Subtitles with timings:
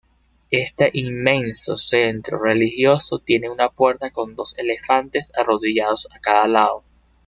[0.49, 6.83] Este inmenso centro religioso tiene una puerta con dos elefantes arrodillados a cada lado.